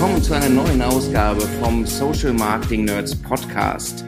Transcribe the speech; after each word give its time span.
willkommen 0.00 0.22
zu 0.22 0.32
einer 0.32 0.48
neuen 0.48 0.80
Ausgabe 0.80 1.40
vom 1.60 1.84
Social 1.84 2.32
Marketing 2.32 2.84
Nerds 2.84 3.20
Podcast. 3.20 4.04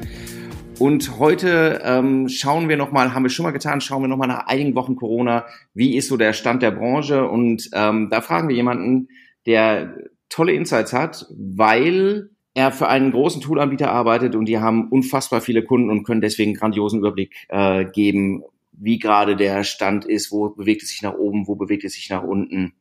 Und 0.78 1.18
heute 1.18 1.82
ähm, 1.84 2.28
schauen 2.28 2.68
wir 2.68 2.76
nochmal, 2.76 3.12
haben 3.12 3.24
wir 3.24 3.28
schon 3.28 3.42
mal 3.42 3.50
getan, 3.50 3.80
schauen 3.80 4.04
wir 4.04 4.06
nochmal 4.06 4.28
nach 4.28 4.46
einigen 4.46 4.76
Wochen 4.76 4.94
Corona, 4.94 5.46
wie 5.74 5.96
ist 5.96 6.06
so 6.06 6.16
der 6.16 6.32
Stand 6.32 6.62
der 6.62 6.70
Branche? 6.70 7.28
Und 7.28 7.70
ähm, 7.72 8.08
da 8.08 8.20
fragen 8.20 8.48
wir 8.48 8.54
jemanden, 8.54 9.08
der 9.46 9.96
tolle 10.28 10.52
Insights 10.52 10.92
hat, 10.92 11.26
weil 11.36 12.30
er 12.54 12.70
für 12.70 12.86
einen 12.86 13.10
großen 13.10 13.42
Toolanbieter 13.42 13.90
arbeitet 13.90 14.36
und 14.36 14.44
die 14.44 14.60
haben 14.60 14.90
unfassbar 14.90 15.40
viele 15.40 15.64
Kunden 15.64 15.90
und 15.90 16.04
können 16.04 16.20
deswegen 16.20 16.54
grandiosen 16.54 17.00
Überblick 17.00 17.34
äh, 17.48 17.84
geben, 17.84 18.44
wie 18.70 19.00
gerade 19.00 19.34
der 19.34 19.64
Stand 19.64 20.04
ist, 20.04 20.30
wo 20.30 20.50
bewegt 20.50 20.84
es 20.84 20.90
sich 20.90 21.02
nach 21.02 21.14
oben, 21.14 21.48
wo 21.48 21.56
bewegt 21.56 21.82
es 21.82 21.94
sich 21.94 22.10
nach 22.10 22.22
unten. 22.22 22.74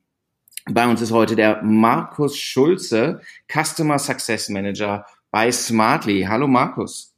Bei 0.72 0.88
uns 0.88 1.02
ist 1.02 1.12
heute 1.12 1.36
der 1.36 1.64
Markus 1.64 2.38
Schulze, 2.38 3.22
Customer 3.52 3.98
Success 3.98 4.50
Manager 4.50 5.04
bei 5.32 5.52
Smartly. 5.52 6.28
Hallo 6.30 6.48
Markus. 6.48 7.16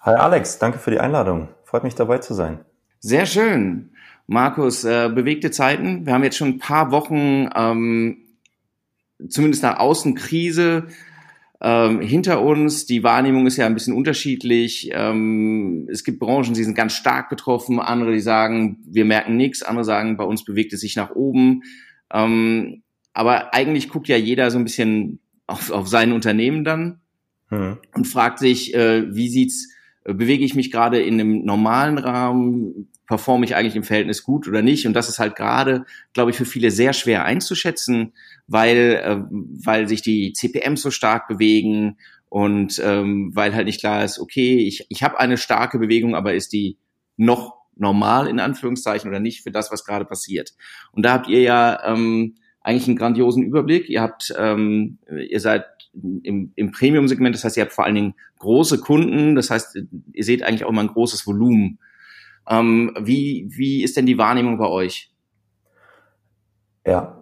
Hi 0.00 0.16
Alex, 0.16 0.58
danke 0.58 0.78
für 0.78 0.90
die 0.90 0.98
Einladung. 0.98 1.48
Freut 1.64 1.84
mich 1.84 1.94
dabei 1.94 2.18
zu 2.18 2.34
sein. 2.34 2.64
Sehr 2.98 3.26
schön. 3.26 3.90
Markus, 4.26 4.82
äh, 4.84 5.08
bewegte 5.08 5.52
Zeiten. 5.52 6.04
Wir 6.04 6.14
haben 6.14 6.24
jetzt 6.24 6.36
schon 6.36 6.48
ein 6.48 6.58
paar 6.58 6.90
Wochen, 6.90 7.48
ähm, 7.54 8.18
zumindest 9.28 9.62
nach 9.62 9.78
außen 9.78 10.16
Krise 10.16 10.88
ähm, 11.60 12.00
hinter 12.00 12.42
uns. 12.42 12.86
Die 12.86 13.04
Wahrnehmung 13.04 13.46
ist 13.46 13.56
ja 13.56 13.66
ein 13.66 13.74
bisschen 13.74 13.94
unterschiedlich. 13.94 14.90
Ähm, 14.92 15.88
es 15.92 16.02
gibt 16.02 16.18
Branchen, 16.18 16.54
die 16.54 16.64
sind 16.64 16.74
ganz 16.74 16.94
stark 16.94 17.28
betroffen, 17.28 17.78
andere, 17.78 18.12
die 18.12 18.20
sagen, 18.20 18.78
wir 18.84 19.04
merken 19.04 19.36
nichts, 19.36 19.62
andere 19.62 19.84
sagen, 19.84 20.16
bei 20.16 20.24
uns 20.24 20.44
bewegt 20.44 20.72
es 20.72 20.80
sich 20.80 20.96
nach 20.96 21.10
oben. 21.10 21.62
Ähm, 22.12 22.82
aber 23.12 23.54
eigentlich 23.54 23.88
guckt 23.88 24.08
ja 24.08 24.16
jeder 24.16 24.50
so 24.50 24.58
ein 24.58 24.64
bisschen 24.64 25.20
auf, 25.46 25.70
auf 25.70 25.88
sein 25.88 26.12
Unternehmen 26.12 26.64
dann 26.64 27.00
hm. 27.48 27.78
und 27.94 28.06
fragt 28.06 28.38
sich, 28.38 28.74
äh, 28.74 29.14
wie 29.14 29.28
sieht's, 29.28 29.68
äh, 30.04 30.14
bewege 30.14 30.44
ich 30.44 30.54
mich 30.54 30.70
gerade 30.70 31.00
in 31.00 31.20
einem 31.20 31.44
normalen 31.44 31.98
Rahmen, 31.98 32.88
performe 33.06 33.44
ich 33.44 33.56
eigentlich 33.56 33.76
im 33.76 33.82
Verhältnis 33.82 34.22
gut 34.22 34.46
oder 34.46 34.62
nicht? 34.62 34.86
Und 34.86 34.94
das 34.94 35.08
ist 35.08 35.18
halt 35.18 35.34
gerade, 35.34 35.84
glaube 36.12 36.30
ich, 36.30 36.36
für 36.36 36.44
viele 36.44 36.70
sehr 36.70 36.92
schwer 36.92 37.24
einzuschätzen, 37.24 38.12
weil, 38.46 39.00
äh, 39.04 39.18
weil 39.30 39.88
sich 39.88 40.02
die 40.02 40.32
CPMs 40.32 40.82
so 40.82 40.90
stark 40.90 41.26
bewegen 41.26 41.98
und 42.28 42.80
ähm, 42.84 43.32
weil 43.34 43.54
halt 43.54 43.66
nicht 43.66 43.80
klar 43.80 44.04
ist, 44.04 44.20
okay, 44.20 44.58
ich, 44.58 44.86
ich 44.88 45.02
habe 45.02 45.18
eine 45.18 45.36
starke 45.36 45.80
Bewegung, 45.80 46.14
aber 46.14 46.34
ist 46.34 46.52
die 46.52 46.78
noch 47.16 47.59
normal 47.76 48.26
in 48.26 48.40
Anführungszeichen 48.40 49.08
oder 49.08 49.20
nicht 49.20 49.42
für 49.42 49.50
das, 49.50 49.72
was 49.72 49.84
gerade 49.84 50.04
passiert. 50.04 50.52
Und 50.92 51.04
da 51.04 51.12
habt 51.12 51.28
ihr 51.28 51.40
ja 51.40 51.80
ähm, 51.84 52.36
eigentlich 52.60 52.88
einen 52.88 52.96
grandiosen 52.96 53.42
Überblick. 53.42 53.88
Ihr 53.88 54.02
habt, 54.02 54.34
ähm, 54.38 54.98
ihr 55.08 55.40
seid 55.40 55.64
im, 55.94 56.52
im 56.54 56.70
Premium-Segment, 56.72 57.34
das 57.34 57.44
heißt, 57.44 57.56
ihr 57.56 57.64
habt 57.64 57.72
vor 57.72 57.84
allen 57.84 57.94
Dingen 57.94 58.14
große 58.38 58.78
Kunden, 58.80 59.34
das 59.34 59.50
heißt, 59.50 59.78
ihr 60.12 60.24
seht 60.24 60.42
eigentlich 60.42 60.64
auch 60.64 60.70
immer 60.70 60.82
ein 60.82 60.88
großes 60.88 61.26
Volumen. 61.26 61.78
Ähm, 62.48 62.94
wie, 63.00 63.46
wie 63.50 63.82
ist 63.82 63.96
denn 63.96 64.06
die 64.06 64.18
Wahrnehmung 64.18 64.58
bei 64.58 64.66
euch? 64.66 65.12
Ja, 66.86 67.20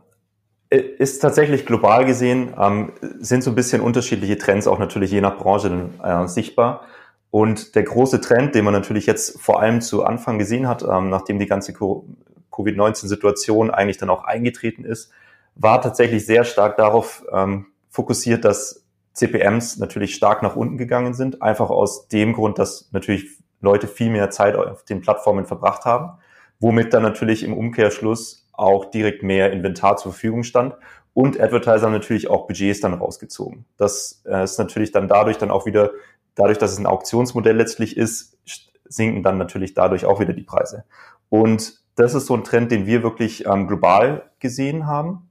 ist 0.71 1.21
tatsächlich 1.21 1.65
global 1.65 2.05
gesehen, 2.05 2.55
ähm, 2.59 2.93
sind 3.01 3.43
so 3.43 3.51
ein 3.51 3.55
bisschen 3.55 3.81
unterschiedliche 3.81 4.37
Trends 4.37 4.67
auch 4.67 4.79
natürlich 4.79 5.11
je 5.11 5.21
nach 5.21 5.39
Branche 5.39 5.91
äh, 6.03 6.27
sichtbar. 6.27 6.85
Und 7.31 7.75
der 7.75 7.83
große 7.83 8.21
Trend, 8.21 8.55
den 8.55 8.65
man 8.65 8.73
natürlich 8.73 9.07
jetzt 9.07 9.41
vor 9.41 9.61
allem 9.61 9.81
zu 9.81 10.05
Anfang 10.05 10.39
gesehen 10.39 10.67
hat, 10.67 10.83
ähm, 10.83 11.11
nachdem 11.11 11.39
die 11.39 11.47
ganze 11.47 11.73
Covid-19-Situation 11.73 13.71
eigentlich 13.71 13.99
dann 13.99 14.11
auch 14.11 14.25
eingetreten 14.25 14.85
ist, 14.85 15.11
war 15.55 15.83
tatsächlich 15.83 16.25
sehr 16.25 16.45
stark 16.45 16.77
darauf 16.77 17.25
ähm, 17.33 17.67
fokussiert, 17.91 18.45
dass 18.45 18.85
CPMs 19.13 19.79
natürlich 19.79 20.15
stark 20.15 20.43
nach 20.43 20.57
unten 20.57 20.79
gegangen 20.79 21.13
sind, 21.13 21.43
einfach 21.43 21.71
aus 21.71 22.09
dem 22.09 22.33
Grund, 22.33 22.59
dass 22.59 22.89
natürlich 22.93 23.27
Leute 23.61 23.89
viel 23.89 24.11
mehr 24.11 24.31
Zeit 24.31 24.57
auf 24.57 24.85
den 24.85 25.01
Plattformen 25.01 25.45
verbracht 25.45 25.85
haben, 25.85 26.19
womit 26.61 26.95
dann 26.95 27.03
natürlich 27.03 27.43
im 27.43 27.53
Umkehrschluss 27.53 28.47
auch 28.53 28.87
direkt 28.87 29.23
mehr 29.23 29.53
Inventar 29.53 29.97
zur 29.97 30.13
Verfügung 30.13 30.45
stand 30.45 30.75
und 31.15 31.41
Advertiser 31.41 31.91
natürlich 31.91 32.31
auch 32.31 32.47
Budgets 32.47 32.81
dann 32.81 32.95
rausgezogen. 32.95 33.65
Das 33.77 34.23
äh, 34.25 34.45
ist 34.45 34.59
natürlich 34.59 34.93
dann 34.93 35.09
dadurch 35.09 35.39
dann 35.39 35.51
auch 35.51 35.67
wieder 35.67 35.91
Dadurch, 36.39 36.59
dass 36.59 36.71
es 36.71 36.79
ein 36.79 36.87
Auktionsmodell 36.87 37.57
letztlich 37.57 37.97
ist, 37.97 38.39
sinken 38.85 39.25
dann 39.25 39.39
natürlich 39.39 39.75
dadurch 39.75 40.05
auch 40.05 40.21
wieder 40.21 40.33
die 40.33 40.45
Preise. 40.45 40.85
Und 41.29 41.81
das 41.97 42.15
ist 42.15 42.27
so 42.27 42.35
ein 42.35 42.45
Trend, 42.45 42.71
den 42.71 42.87
wir 42.87 43.03
wirklich 43.03 43.45
ähm, 43.45 43.67
global 43.67 44.31
gesehen 44.39 44.87
haben. 44.87 45.29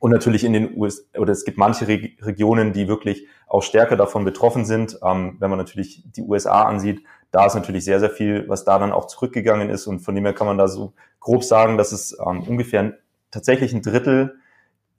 Und 0.00 0.10
natürlich 0.10 0.44
in 0.44 0.52
den 0.52 0.76
USA, 0.76 1.02
oder 1.16 1.32
es 1.32 1.46
gibt 1.46 1.56
manche 1.56 1.88
Re 1.88 2.10
Regionen, 2.20 2.74
die 2.74 2.88
wirklich 2.88 3.26
auch 3.46 3.62
stärker 3.62 3.96
davon 3.96 4.26
betroffen 4.26 4.66
sind. 4.66 4.98
Ähm, 5.02 5.36
wenn 5.40 5.48
man 5.48 5.58
natürlich 5.58 6.04
die 6.14 6.22
USA 6.22 6.64
ansieht, 6.64 7.02
da 7.30 7.46
ist 7.46 7.54
natürlich 7.54 7.86
sehr, 7.86 7.98
sehr 7.98 8.10
viel, 8.10 8.46
was 8.48 8.64
da 8.64 8.78
dann 8.78 8.92
auch 8.92 9.06
zurückgegangen 9.06 9.70
ist. 9.70 9.86
Und 9.86 10.00
von 10.00 10.14
dem 10.14 10.24
her 10.24 10.34
kann 10.34 10.46
man 10.46 10.58
da 10.58 10.68
so 10.68 10.92
grob 11.20 11.42
sagen, 11.42 11.78
dass 11.78 11.92
es 11.92 12.14
ähm, 12.24 12.42
ungefähr 12.42 12.98
tatsächlich 13.30 13.72
ein 13.72 13.80
Drittel 13.80 14.36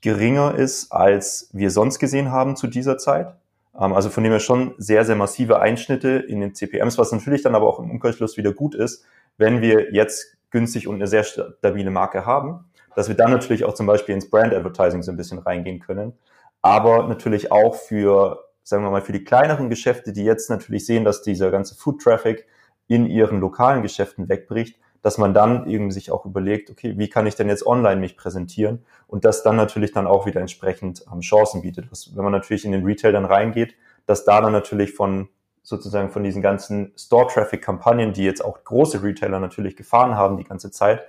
geringer 0.01 0.55
ist, 0.55 0.91
als 0.91 1.49
wir 1.53 1.69
sonst 1.69 1.99
gesehen 1.99 2.31
haben 2.31 2.55
zu 2.55 2.65
dieser 2.65 2.97
Zeit. 2.97 3.35
Ähm, 3.79 3.93
also 3.93 4.09
von 4.09 4.23
dem 4.23 4.31
her 4.31 4.39
schon 4.39 4.75
sehr, 4.77 5.05
sehr 5.05 5.15
massive 5.15 5.59
Einschnitte 5.59 6.09
in 6.09 6.41
den 6.41 6.53
CPMs, 6.53 6.97
was 6.97 7.11
natürlich 7.11 7.41
dann 7.41 7.55
aber 7.55 7.67
auch 7.67 7.79
im 7.79 7.89
Umkehrschluss 7.89 8.37
wieder 8.37 8.53
gut 8.53 8.75
ist, 8.75 9.05
wenn 9.37 9.61
wir 9.61 9.93
jetzt 9.93 10.37
günstig 10.51 10.87
und 10.87 10.95
eine 10.95 11.07
sehr 11.07 11.23
stabile 11.23 11.91
Marke 11.91 12.25
haben, 12.25 12.65
dass 12.95 13.07
wir 13.07 13.15
dann 13.15 13.31
natürlich 13.31 13.63
auch 13.65 13.73
zum 13.73 13.85
Beispiel 13.85 14.15
ins 14.15 14.29
Brand 14.29 14.53
Advertising 14.53 15.03
so 15.03 15.11
ein 15.11 15.17
bisschen 15.17 15.39
reingehen 15.39 15.79
können. 15.79 16.13
Aber 16.61 17.07
natürlich 17.07 17.51
auch 17.51 17.75
für, 17.75 18.43
sagen 18.63 18.83
wir 18.83 18.91
mal, 18.91 19.01
für 19.01 19.13
die 19.13 19.23
kleineren 19.23 19.69
Geschäfte, 19.69 20.11
die 20.11 20.25
jetzt 20.25 20.49
natürlich 20.49 20.85
sehen, 20.85 21.05
dass 21.05 21.21
dieser 21.21 21.51
ganze 21.51 21.75
Food 21.75 22.01
Traffic 22.01 22.47
in 22.87 23.05
ihren 23.05 23.39
lokalen 23.39 23.83
Geschäften 23.83 24.27
wegbricht, 24.27 24.77
dass 25.01 25.17
man 25.17 25.33
dann 25.33 25.67
eben 25.67 25.91
sich 25.91 26.11
auch 26.11 26.25
überlegt, 26.25 26.69
okay, 26.69 26.97
wie 26.97 27.09
kann 27.09 27.27
ich 27.27 27.35
denn 27.35 27.47
jetzt 27.47 27.65
online 27.65 28.01
mich 28.01 28.17
präsentieren 28.17 28.85
und 29.07 29.25
das 29.25 29.43
dann 29.43 29.55
natürlich 29.55 29.91
dann 29.91 30.07
auch 30.07 30.25
wieder 30.25 30.41
entsprechend 30.41 31.05
ähm, 31.11 31.21
Chancen 31.21 31.61
bietet. 31.61 31.91
Was, 31.91 32.15
wenn 32.15 32.23
man 32.23 32.33
natürlich 32.33 32.65
in 32.65 32.71
den 32.71 32.85
Retail 32.85 33.11
dann 33.11 33.25
reingeht, 33.25 33.75
dass 34.05 34.25
da 34.25 34.41
dann 34.41 34.51
natürlich 34.51 34.93
von 34.93 35.29
sozusagen 35.63 36.09
von 36.09 36.23
diesen 36.23 36.41
ganzen 36.41 36.93
Store-Traffic-Kampagnen, 36.97 38.13
die 38.13 38.23
jetzt 38.23 38.43
auch 38.43 38.63
große 38.63 39.03
Retailer 39.03 39.39
natürlich 39.39 39.75
gefahren 39.75 40.15
haben 40.15 40.37
die 40.37 40.43
ganze 40.43 40.71
Zeit, 40.71 41.03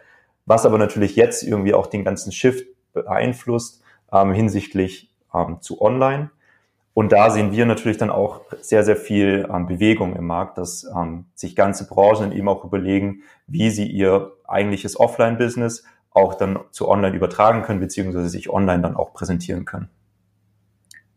was 0.45 0.67
aber 0.67 0.79
natürlich 0.79 1.17
jetzt 1.17 1.43
irgendwie 1.43 1.75
auch 1.75 1.87
den 1.87 2.05
ganzen 2.05 2.33
Shift 2.33 2.67
beeinflusst 2.93 3.83
ähm, 4.13 4.33
hinsichtlich 4.33 5.15
ähm, 5.35 5.61
zu 5.61 5.81
Online, 5.81 6.31
und 7.01 7.13
da 7.13 7.31
sehen 7.31 7.51
wir 7.51 7.65
natürlich 7.65 7.97
dann 7.97 8.11
auch 8.11 8.43
sehr, 8.61 8.85
sehr 8.85 8.95
viel 8.95 9.49
ähm, 9.51 9.67
Bewegung 9.67 10.15
im 10.17 10.27
Markt, 10.27 10.59
dass 10.59 10.85
ähm, 10.95 11.25
sich 11.35 11.57
ganze 11.57 11.89
Branchen 11.89 12.31
eben 12.31 12.47
auch 12.47 12.63
überlegen, 12.63 13.23
wie 13.47 13.71
sie 13.71 13.87
ihr 13.87 14.33
eigentliches 14.47 15.01
Offline-Business 15.01 15.85
auch 16.11 16.35
dann 16.35 16.59
zu 16.73 16.91
online 16.91 17.17
übertragen 17.17 17.63
können, 17.63 17.81
beziehungsweise 17.81 18.29
sich 18.29 18.51
online 18.51 18.83
dann 18.83 18.97
auch 18.97 19.15
präsentieren 19.15 19.65
können. 19.65 19.89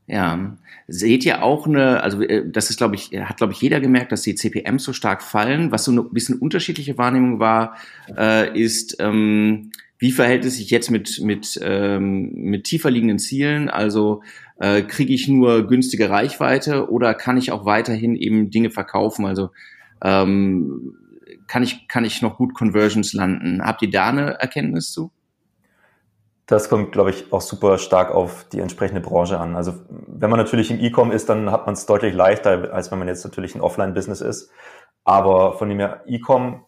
Ja, 0.08 0.56
seht 0.88 1.26
ihr 1.26 1.44
auch 1.44 1.68
eine, 1.68 2.02
also 2.02 2.22
äh, 2.22 2.50
das 2.50 2.70
ist, 2.70 2.78
glaube 2.78 2.96
ich, 2.96 3.10
hat, 3.20 3.36
glaube 3.36 3.52
ich, 3.52 3.60
jeder 3.60 3.82
gemerkt, 3.82 4.14
dass 4.14 4.22
die 4.22 4.36
CPMs 4.36 4.86
so 4.86 4.94
stark 4.94 5.22
fallen. 5.22 5.74
Was 5.74 5.84
so 5.84 5.92
eine 5.92 6.04
bisschen 6.04 6.40
unterschiedliche 6.40 6.98
Wahrnehmung 6.98 7.42
war, 7.42 7.76
äh, 8.18 8.58
ist, 8.58 8.96
ähm, 9.02 9.72
wie 10.04 10.12
verhält 10.12 10.44
es 10.44 10.58
sich 10.58 10.70
jetzt 10.70 10.92
mit, 10.92 11.22
mit, 11.22 11.58
ähm, 11.64 12.30
mit 12.34 12.66
tiefer 12.66 12.92
liegenden 12.92 13.20
Zielen? 13.20 13.70
Also 13.70 14.22
äh, 14.60 14.82
kriege 14.82 15.14
ich 15.14 15.30
nur 15.30 15.66
günstige 15.66 16.10
Reichweite 16.10 16.92
oder 16.92 17.14
kann 17.14 17.38
ich 17.38 17.54
auch 17.54 17.64
weiterhin 17.64 18.18
eben 18.18 18.50
Dinge 18.50 18.70
verkaufen? 18.70 19.26
Also 19.26 19.52
ähm, 20.04 20.98
kann 21.48 21.64
ich, 21.64 21.88
kann 21.88 22.04
ich 22.04 22.22
noch 22.22 22.36
gut 22.36 22.54
Conversions 22.54 23.14
landen? 23.14 23.64
Habt 23.64 23.82
ihr 23.82 23.90
da 23.90 24.10
eine 24.10 24.32
Erkenntnis 24.42 24.92
zu? 24.92 25.10
Das 26.48 26.68
kommt, 26.68 26.92
glaube 26.92 27.12
ich, 27.12 27.32
auch 27.32 27.40
super 27.40 27.78
stark 27.78 28.12
auf 28.12 28.46
die 28.52 28.60
entsprechende 28.60 29.00
Branche 29.00 29.40
an. 29.40 29.56
Also 29.56 29.74
wenn 29.88 30.30
man 30.30 30.38
natürlich 30.38 30.70
im 30.70 30.82
E-Com 30.82 31.14
ist, 31.14 31.30
dann 31.30 31.50
hat 31.50 31.66
man 31.66 31.76
es 31.76 31.86
deutlich 31.86 32.14
leichter, 32.14 32.74
als 32.74 32.92
wenn 32.92 33.00
man 33.00 33.08
jetzt 33.08 33.24
natürlich 33.24 33.56
ein 33.56 33.62
Offline-Business 33.62 34.20
ist. 34.20 34.52
Aber 35.06 35.54
von 35.54 35.70
dem 35.70 35.80
her, 35.80 36.04
E-Com 36.08 36.66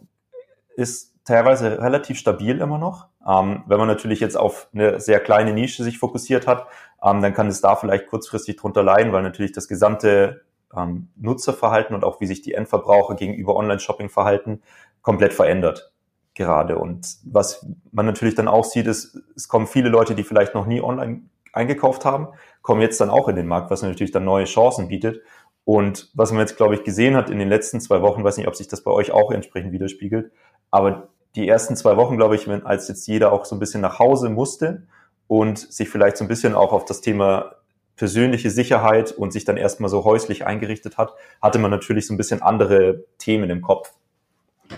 ist 0.78 1.15
teilweise 1.26 1.82
relativ 1.82 2.18
stabil 2.18 2.62
immer 2.62 2.78
noch. 2.78 3.08
Ähm, 3.28 3.64
wenn 3.68 3.80
man 3.80 3.88
natürlich 3.88 4.20
jetzt 4.20 4.38
auf 4.38 4.70
eine 4.74 5.00
sehr 5.00 5.20
kleine 5.20 5.54
Nische 5.54 5.84
sich 5.84 5.98
fokussiert 5.98 6.48
hat, 6.48 6.68
ähm, 7.04 7.22
dann 7.22 7.34
kann 7.34 7.48
es 7.48 7.62
da 7.62 7.76
vielleicht 7.76 8.08
kurzfristig 8.08 8.56
drunter 8.56 8.84
leiden, 8.84 9.12
weil 9.12 9.24
natürlich 9.24 9.52
das 9.52 9.68
gesamte 9.68 10.42
ähm, 10.76 11.10
Nutzerverhalten 11.18 11.96
und 11.96 12.04
auch 12.04 12.22
wie 12.22 12.28
sich 12.28 12.42
die 12.42 12.54
Endverbraucher 12.54 13.16
gegenüber 13.16 13.56
Online-Shopping 13.56 14.10
verhalten, 14.10 14.62
komplett 15.02 15.34
verändert 15.34 15.92
gerade. 16.36 16.78
Und 16.78 17.18
was 17.24 17.66
man 17.92 18.06
natürlich 18.06 18.36
dann 18.36 18.48
auch 18.48 18.66
sieht, 18.66 18.88
ist, 18.88 19.18
es 19.36 19.48
kommen 19.48 19.68
viele 19.68 19.90
Leute, 19.90 20.16
die 20.16 20.24
vielleicht 20.24 20.54
noch 20.54 20.66
nie 20.66 20.82
online 20.82 21.22
eingekauft 21.54 22.06
haben, 22.06 22.28
kommen 22.62 22.82
jetzt 22.82 23.00
dann 23.00 23.10
auch 23.10 23.28
in 23.30 23.36
den 23.36 23.48
Markt, 23.48 23.72
was 23.72 23.82
natürlich 23.82 24.12
dann 24.12 24.26
neue 24.26 24.46
Chancen 24.46 24.90
bietet. 24.90 25.22
Und 25.64 26.12
was 26.14 26.32
man 26.32 26.42
jetzt, 26.42 26.58
glaube 26.58 26.76
ich, 26.76 26.84
gesehen 26.84 27.16
hat 27.16 27.30
in 27.30 27.40
den 27.40 27.50
letzten 27.50 27.80
zwei 27.80 28.02
Wochen, 28.02 28.24
weiß 28.24 28.38
nicht, 28.38 28.48
ob 28.48 28.56
sich 28.56 28.68
das 28.68 28.84
bei 28.84 28.92
euch 28.92 29.12
auch 29.12 29.32
entsprechend 29.32 29.72
widerspiegelt, 29.72 30.32
aber 30.70 31.08
die 31.36 31.48
ersten 31.48 31.76
zwei 31.76 31.98
Wochen, 31.98 32.18
glaube 32.18 32.36
ich, 32.36 32.48
als 32.66 32.88
jetzt 32.88 33.08
jeder 33.08 33.32
auch 33.32 33.46
so 33.46 33.56
ein 33.56 33.60
bisschen 33.60 33.82
nach 33.82 34.00
Hause 34.00 34.30
musste 34.30 34.84
und 35.28 35.58
sich 35.60 35.90
vielleicht 35.90 36.18
so 36.18 36.24
ein 36.24 36.28
bisschen 36.28 36.56
auch 36.56 36.72
auf 36.72 36.86
das 36.86 37.02
Thema 37.02 37.56
persönliche 37.96 38.50
Sicherheit 38.50 39.12
und 39.12 39.32
sich 39.32 39.46
dann 39.46 39.58
erstmal 39.58 39.90
so 39.90 40.04
häuslich 40.04 40.46
eingerichtet 40.46 40.98
hat, 40.98 41.14
hatte 41.42 41.60
man 41.60 41.72
natürlich 41.72 42.08
so 42.08 42.14
ein 42.14 42.18
bisschen 42.18 42.42
andere 42.42 43.06
Themen 43.18 43.50
im 43.50 43.62
Kopf, 43.62 43.94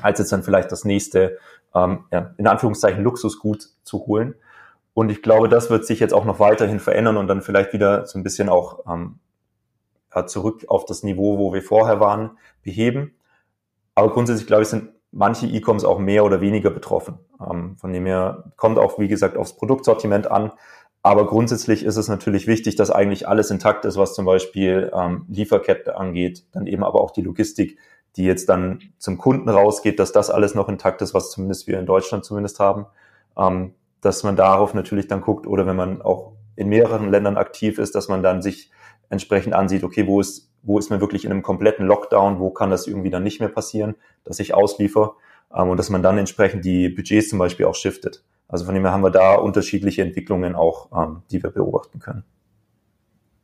als 0.01 0.19
jetzt 0.19 0.31
dann 0.31 0.44
vielleicht 0.44 0.71
das 0.71 0.86
nächste, 0.86 1.38
ähm, 1.74 2.06
ja, 2.12 2.33
in 2.38 2.48
Anführungszeichen, 2.48 3.04
Luxusgut 3.04 3.69
zu 3.83 4.06
holen. 4.06 4.36
Und 4.94 5.12
ich 5.12 5.21
glaube, 5.21 5.50
das 5.50 5.69
wird 5.69 5.86
sich 5.86 6.00
jetzt 6.00 6.13
auch 6.13 6.25
noch 6.25 6.39
weiterhin 6.39 6.80
verändern 6.80 7.18
und 7.18 7.27
dann 7.27 7.42
vielleicht 7.42 7.74
wieder 7.74 8.06
so 8.06 8.18
ein 8.18 8.24
bisschen 8.24 8.50
auch 8.50 8.86
ähm, 8.92 9.19
zurück 10.25 10.65
auf 10.68 10.86
das 10.86 11.04
Niveau, 11.04 11.38
wo 11.38 11.54
wir 11.54 11.62
vorher 11.62 12.00
waren, 12.00 12.38
beheben. 12.63 13.13
Aber 13.94 14.12
grundsätzlich, 14.12 14.48
glaube 14.48 14.63
ich, 14.63 14.69
sind 14.69 14.89
manche 15.12 15.48
E-Coms 15.48 15.86
auch 15.86 16.00
mehr 16.00 16.25
oder 16.25 16.42
weniger 16.42 16.69
betroffen. 16.69 17.19
Ähm, 17.39 17.77
von 17.77 17.94
dem 17.94 18.06
her 18.06 18.51
kommt 18.56 18.77
auch, 18.77 19.00
wie 19.00 19.07
gesagt, 19.07 19.38
aufs 19.38 19.56
Produktsortiment 19.56 20.30
an. 20.30 20.51
Aber 21.04 21.25
grundsätzlich 21.25 21.83
ist 21.83 21.95
es 21.98 22.07
natürlich 22.07 22.48
wichtig, 22.48 22.75
dass 22.75 22.92
eigentlich 22.92 23.27
alles 23.27 23.50
intakt 23.50 23.86
ist, 23.86 23.98
was 23.98 24.13
zum 24.13 24.25
Beispiel 24.25 24.92
ähm, 24.94 25.25
Lieferkette 25.30 25.95
angeht, 25.95 26.45
dann 26.51 26.68
eben 26.68 26.83
aber 26.83 27.01
auch 27.01 27.12
die 27.12 27.21
Logistik, 27.21 27.77
die 28.18 28.25
jetzt 28.25 28.50
dann 28.50 28.80
zum 28.98 29.18
Kunden 29.18 29.48
rausgeht, 29.48 30.00
dass 30.00 30.12
das 30.12 30.30
alles 30.30 30.56
noch 30.56 30.68
intakt 30.69 31.01
ist, 31.01 31.13
was 31.13 31.31
zumindest 31.31 31.68
wir 31.68 31.80
in 31.80 31.86
Deutschland 31.86 32.25
zumindest 32.25 32.59
haben, 32.59 32.88
ähm, 33.38 33.75
dass 34.01 34.24
man 34.24 34.36
darauf 34.36 34.74
natürlich 34.74 35.07
dann 35.07 35.21
guckt 35.21 35.48
oder 35.48 35.65
wenn 35.65 35.75
man 35.75 36.01
auch 36.01 36.33
in 36.56 36.68
mehreren 36.68 37.09
Ländern 37.09 37.38
aktiv 37.38 37.77
ist, 37.77 37.95
dass 37.95 38.07
man 38.07 38.24
dann 38.24 38.42
sich 38.42 38.71
entsprechend 39.09 39.54
ansieht, 39.54 39.83
okay, 39.83 40.07
wo 40.07 40.19
ist, 40.19 40.47
wo 40.63 40.80
ist 40.80 40.89
man 40.89 41.00
wirklich 41.00 41.25
in 41.25 41.31
einem 41.31 41.44
kompletten 41.44 41.86
Lockdown, 41.86 42.39
wo 42.39 42.50
kann 42.50 42.69
das 42.69 42.88
irgendwie 42.88 43.09
dann 43.09 43.24
nicht 43.24 43.39
mehr 43.39 43.50
passieren, 43.50 43.95
dass 44.24 44.39
ich 44.39 44.54
ausliefer 44.54 45.15
ähm, 45.54 45.69
und 45.69 45.77
dass 45.77 45.89
man 45.89 46.04
dann 46.04 46.18
entsprechend 46.18 46.65
die 46.65 46.89
Budgets 46.89 47.30
zum 47.30 47.39
Beispiel 47.39 47.65
auch 47.65 47.75
shiftet. 47.75 48.24
Also 48.48 48.65
von 48.65 48.74
dem 48.74 48.83
her 48.83 48.94
haben 48.94 49.04
wir 49.04 49.12
da 49.12 49.36
unterschiedliche 49.36 50.01
Entwicklungen 50.01 50.56
auch, 50.56 50.89
ähm, 50.95 51.21
die 51.31 51.42
wir 51.44 51.50
beobachten 51.50 52.00
können. 52.00 52.24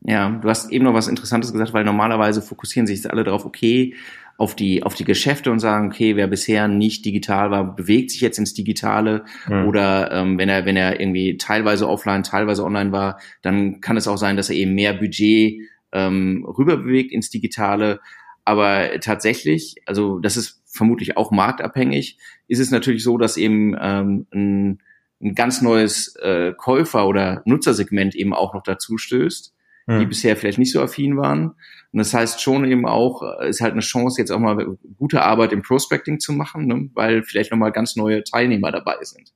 Ja, 0.05 0.29
du 0.29 0.49
hast 0.49 0.69
eben 0.71 0.83
noch 0.83 0.93
was 0.93 1.07
Interessantes 1.07 1.53
gesagt, 1.53 1.73
weil 1.73 1.85
normalerweise 1.85 2.41
fokussieren 2.41 2.87
sich 2.87 3.09
alle 3.09 3.23
darauf, 3.23 3.45
okay, 3.45 3.95
auf 4.37 4.55
die, 4.55 4.83
auf 4.83 4.95
die 4.95 5.05
Geschäfte 5.05 5.51
und 5.51 5.59
sagen, 5.59 5.87
okay, 5.87 6.15
wer 6.15 6.27
bisher 6.27 6.67
nicht 6.67 7.05
digital 7.05 7.51
war, 7.51 7.75
bewegt 7.75 8.11
sich 8.11 8.19
jetzt 8.19 8.39
ins 8.39 8.53
Digitale 8.53 9.23
mhm. 9.47 9.67
oder 9.67 10.11
ähm, 10.11 10.37
wenn 10.37 10.49
er, 10.49 10.65
wenn 10.65 10.75
er 10.75 10.99
irgendwie 10.99 11.37
teilweise 11.37 11.87
offline, 11.87 12.23
teilweise 12.23 12.65
online 12.65 12.91
war, 12.91 13.19
dann 13.41 13.79
kann 13.79 13.95
es 13.95 14.07
auch 14.07 14.17
sein, 14.17 14.35
dass 14.35 14.49
er 14.49 14.55
eben 14.55 14.73
mehr 14.73 14.93
Budget 14.93 15.61
ähm, 15.93 16.45
rüberbewegt 16.45 17.11
ins 17.11 17.29
Digitale. 17.29 18.01
Aber 18.43 18.99
tatsächlich, 18.99 19.75
also 19.85 20.19
das 20.19 20.35
ist 20.35 20.61
vermutlich 20.65 21.15
auch 21.15 21.31
marktabhängig, 21.31 22.17
ist 22.47 22.59
es 22.59 22.71
natürlich 22.71 23.03
so, 23.03 23.17
dass 23.17 23.37
eben 23.37 23.75
ähm, 23.79 24.27
ein 24.33 24.79
ein 25.23 25.35
ganz 25.35 25.61
neues 25.61 26.15
äh, 26.17 26.53
Käufer- 26.53 27.07
oder 27.07 27.41
Nutzersegment 27.45 28.15
eben 28.15 28.33
auch 28.33 28.53
noch 28.53 28.63
dazu 28.63 28.97
stößt, 28.97 29.53
hm. 29.85 29.99
die 29.99 30.05
bisher 30.05 30.35
vielleicht 30.35 30.59
nicht 30.59 30.71
so 30.71 30.81
affin 30.81 31.17
waren. 31.17 31.55
Und 31.91 31.99
das 31.99 32.13
heißt 32.13 32.41
schon 32.41 32.65
eben 32.65 32.85
auch, 32.85 33.23
äh, 33.39 33.49
ist 33.49 33.61
halt 33.61 33.71
eine 33.71 33.81
Chance, 33.81 34.19
jetzt 34.19 34.31
auch 34.31 34.39
mal 34.39 34.77
gute 34.97 35.21
Arbeit 35.21 35.53
im 35.53 35.61
Prospecting 35.61 36.19
zu 36.19 36.33
machen, 36.33 36.67
ne? 36.67 36.89
weil 36.93 37.23
vielleicht 37.23 37.51
nochmal 37.51 37.71
ganz 37.71 37.95
neue 37.95 38.23
Teilnehmer 38.23 38.71
dabei 38.71 38.97
sind. 39.01 39.33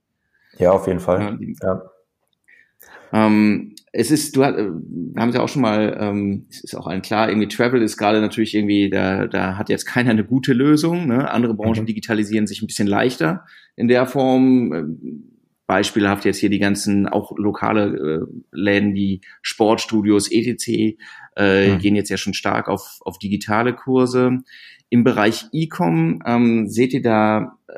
Ja, 0.58 0.72
auf 0.72 0.88
jeden 0.88 1.00
Fall. 1.00 1.38
Ja, 1.40 1.68
ja. 1.68 1.82
Ähm, 3.14 3.76
es 4.00 4.12
ist, 4.12 4.36
du 4.36 4.44
äh, 4.44 4.70
haben 5.18 5.32
sie 5.32 5.42
auch 5.42 5.50
schon 5.50 5.64
mal, 5.64 5.98
ähm, 6.00 6.46
es 6.52 6.64
ist 6.64 6.76
auch 6.76 6.86
allen 6.86 7.02
klar, 7.02 7.30
irgendwie 7.30 7.48
Travel 7.48 7.82
ist 7.82 7.98
gerade 7.98 8.22
natürlich 8.22 8.54
irgendwie, 8.54 8.92
da, 8.92 9.26
da 9.26 9.58
hat 9.58 9.70
jetzt 9.70 9.86
keiner 9.86 10.12
eine 10.12 10.24
gute 10.24 10.54
Lösung. 10.54 11.08
Ne? 11.08 11.30
Andere 11.32 11.56
Branchen 11.56 11.82
mhm. 11.82 11.88
digitalisieren 11.88 12.46
sich 12.46 12.62
ein 12.62 12.68
bisschen 12.68 12.88
leichter 12.88 13.44
in 13.76 13.88
der 13.88 14.06
Form. 14.06 14.72
Ähm, 14.74 15.24
beispielhaft 15.66 16.26
jetzt 16.26 16.38
hier 16.38 16.50
die 16.50 16.60
ganzen 16.60 17.08
auch 17.08 17.38
lokale 17.38 18.22
äh, 18.22 18.26
Läden, 18.52 18.94
die 18.94 19.22
Sportstudios, 19.42 20.32
etc., 20.32 20.96
äh, 21.36 21.74
mhm. 21.74 21.80
gehen 21.80 21.96
jetzt 21.96 22.10
ja 22.10 22.18
schon 22.18 22.36
stark 22.36 22.70
auf, 22.70 23.00
auf 23.02 23.18
digitale 23.18 23.74
Kurse. 23.74 24.44
Im 24.90 25.04
Bereich 25.04 25.46
E-Com 25.52 26.22
ähm, 26.26 26.70
seht 26.70 26.94
ihr 26.94 27.02
da, 27.02 27.58
äh, 27.68 27.74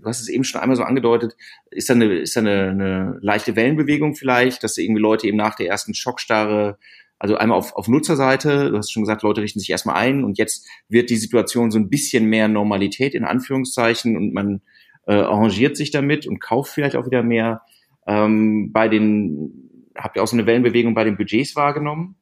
du 0.00 0.08
hast 0.08 0.20
es 0.20 0.28
eben 0.28 0.44
schon 0.44 0.60
einmal 0.60 0.76
so 0.76 0.82
angedeutet, 0.82 1.36
ist 1.70 1.88
da 1.88 1.94
eine, 1.94 2.06
ist 2.18 2.36
da 2.36 2.40
eine, 2.40 2.70
eine 2.70 3.18
leichte 3.20 3.56
Wellenbewegung 3.56 4.14
vielleicht, 4.14 4.62
dass 4.64 4.78
irgendwie 4.78 5.00
Leute 5.00 5.26
eben 5.26 5.36
nach 5.36 5.54
der 5.54 5.68
ersten 5.68 5.94
Schockstarre 5.94 6.78
also 7.20 7.36
einmal 7.36 7.58
auf, 7.58 7.76
auf 7.76 7.86
Nutzerseite, 7.86 8.70
du 8.70 8.78
hast 8.78 8.90
schon 8.90 9.02
gesagt, 9.02 9.22
Leute 9.22 9.42
richten 9.42 9.60
sich 9.60 9.68
erstmal 9.68 9.96
ein 9.96 10.24
und 10.24 10.38
jetzt 10.38 10.66
wird 10.88 11.10
die 11.10 11.18
Situation 11.18 11.70
so 11.70 11.78
ein 11.78 11.90
bisschen 11.90 12.24
mehr 12.24 12.48
Normalität 12.48 13.14
in 13.14 13.24
Anführungszeichen 13.24 14.16
und 14.16 14.32
man 14.32 14.62
äh, 15.06 15.12
arrangiert 15.12 15.76
sich 15.76 15.90
damit 15.90 16.26
und 16.26 16.40
kauft 16.40 16.72
vielleicht 16.72 16.96
auch 16.96 17.04
wieder 17.04 17.22
mehr. 17.22 17.60
Ähm, 18.06 18.72
bei 18.72 18.88
den, 18.88 19.92
habt 19.94 20.16
ihr 20.16 20.22
auch 20.22 20.28
so 20.28 20.36
eine 20.36 20.46
Wellenbewegung 20.46 20.94
bei 20.94 21.04
den 21.04 21.18
Budgets 21.18 21.54
wahrgenommen? 21.56 22.16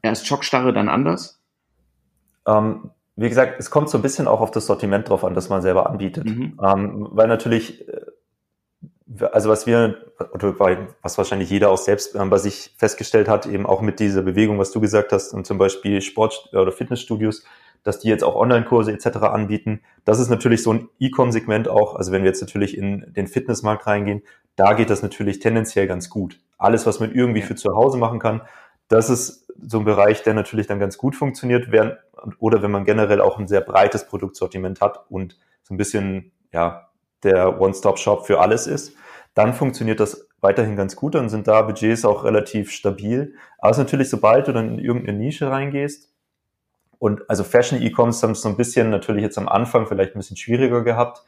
Erst 0.00 0.26
Schockstarre, 0.26 0.72
dann 0.72 0.88
anders? 0.88 1.42
Ähm, 2.48 2.90
wie 3.16 3.28
gesagt, 3.28 3.56
es 3.58 3.70
kommt 3.70 3.90
so 3.90 3.98
ein 3.98 4.02
bisschen 4.02 4.26
auch 4.26 4.40
auf 4.40 4.50
das 4.50 4.66
Sortiment 4.66 5.08
drauf 5.08 5.24
an, 5.24 5.34
das 5.34 5.48
man 5.48 5.62
selber 5.62 5.88
anbietet. 5.88 6.24
Mhm. 6.24 6.58
Ähm, 6.62 7.08
weil 7.10 7.28
natürlich, 7.28 7.86
äh, 7.88 9.26
also 9.32 9.50
was 9.50 9.66
wir, 9.66 9.96
oder 10.32 10.88
was 11.02 11.18
wahrscheinlich 11.18 11.50
jeder 11.50 11.70
auch 11.70 11.78
selbst 11.78 12.14
äh, 12.14 12.24
bei 12.24 12.38
sich 12.38 12.74
festgestellt 12.78 13.28
hat, 13.28 13.46
eben 13.46 13.66
auch 13.66 13.82
mit 13.82 14.00
dieser 14.00 14.22
Bewegung, 14.22 14.58
was 14.58 14.72
du 14.72 14.80
gesagt 14.80 15.12
hast, 15.12 15.34
und 15.34 15.46
zum 15.46 15.58
Beispiel 15.58 16.00
Sport- 16.00 16.50
oder 16.52 16.72
Fitnessstudios, 16.72 17.44
dass 17.82 17.98
die 17.98 18.08
jetzt 18.08 18.24
auch 18.24 18.36
Online-Kurse 18.36 18.92
etc. 18.92 19.18
anbieten. 19.18 19.80
Das 20.04 20.18
ist 20.18 20.28
natürlich 20.28 20.62
so 20.62 20.72
ein 20.72 20.88
E-Com-Segment 20.98 21.68
auch. 21.68 21.96
Also 21.96 22.12
wenn 22.12 22.22
wir 22.22 22.28
jetzt 22.28 22.40
natürlich 22.40 22.78
in 22.78 23.12
den 23.12 23.26
Fitnessmarkt 23.26 23.86
reingehen, 23.86 24.22
da 24.56 24.74
geht 24.74 24.88
das 24.88 25.02
natürlich 25.02 25.40
tendenziell 25.40 25.86
ganz 25.86 26.08
gut. 26.08 26.38
Alles, 26.58 26.86
was 26.86 27.00
man 27.00 27.12
irgendwie 27.12 27.42
für 27.42 27.56
zu 27.56 27.74
Hause 27.74 27.98
machen 27.98 28.20
kann, 28.20 28.42
das 28.88 29.10
ist 29.10 29.41
so 29.60 29.78
ein 29.78 29.84
Bereich, 29.84 30.22
der 30.22 30.34
natürlich 30.34 30.66
dann 30.66 30.78
ganz 30.78 30.98
gut 30.98 31.16
funktioniert. 31.16 31.70
Während, 31.70 31.96
oder 32.38 32.62
wenn 32.62 32.70
man 32.70 32.84
generell 32.84 33.20
auch 33.20 33.38
ein 33.38 33.48
sehr 33.48 33.60
breites 33.60 34.06
Produktsortiment 34.06 34.80
hat 34.80 35.04
und 35.08 35.38
so 35.62 35.74
ein 35.74 35.76
bisschen, 35.76 36.32
ja, 36.52 36.88
der 37.22 37.60
One-Stop-Shop 37.60 38.26
für 38.26 38.40
alles 38.40 38.66
ist, 38.66 38.96
dann 39.34 39.54
funktioniert 39.54 40.00
das 40.00 40.28
weiterhin 40.40 40.76
ganz 40.76 40.96
gut. 40.96 41.14
Dann 41.14 41.28
sind 41.28 41.48
da 41.48 41.62
Budgets 41.62 42.04
auch 42.04 42.24
relativ 42.24 42.70
stabil. 42.72 43.34
Aber 43.58 43.70
es 43.70 43.78
ist 43.78 43.84
natürlich, 43.84 44.10
sobald 44.10 44.48
du 44.48 44.52
dann 44.52 44.68
in 44.68 44.78
irgendeine 44.78 45.18
Nische 45.18 45.50
reingehst, 45.50 46.12
und 47.02 47.28
also 47.28 47.42
Fashion 47.42 47.82
E-Coms 47.82 48.22
haben 48.22 48.30
es 48.30 48.42
so 48.42 48.48
ein 48.48 48.56
bisschen 48.56 48.90
natürlich 48.90 49.24
jetzt 49.24 49.36
am 49.36 49.48
Anfang 49.48 49.88
vielleicht 49.88 50.14
ein 50.14 50.20
bisschen 50.20 50.36
schwieriger 50.36 50.84
gehabt. 50.84 51.24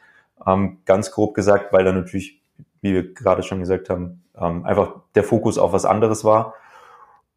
Ähm, 0.46 0.78
ganz 0.84 1.10
grob 1.10 1.34
gesagt, 1.34 1.72
weil 1.72 1.84
da 1.84 1.90
natürlich, 1.90 2.40
wie 2.80 2.94
wir 2.94 3.12
gerade 3.12 3.42
schon 3.42 3.58
gesagt 3.58 3.90
haben, 3.90 4.22
ähm, 4.40 4.64
einfach 4.64 4.92
der 5.16 5.24
Fokus 5.24 5.58
auf 5.58 5.72
was 5.72 5.84
anderes 5.84 6.22
war. 6.22 6.54